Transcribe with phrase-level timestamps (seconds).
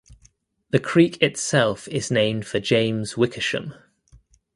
[0.71, 3.75] The creek itself is named for James Wickersham.